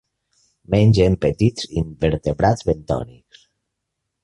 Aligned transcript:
Mengen 0.75 1.17
petits 1.25 1.69
invertebrats 1.83 2.67
bentònics. 2.71 3.47